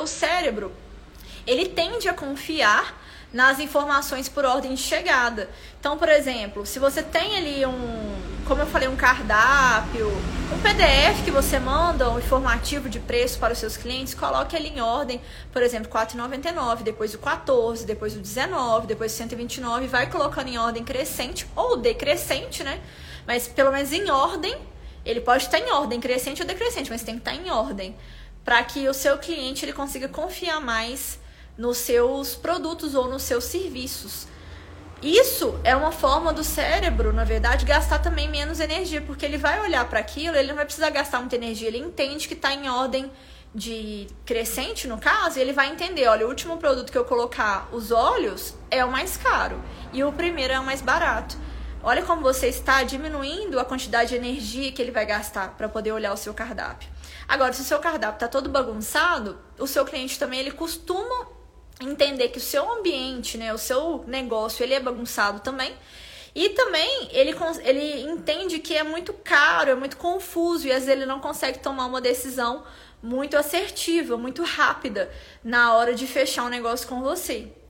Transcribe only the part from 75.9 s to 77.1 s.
de fechar um negócio com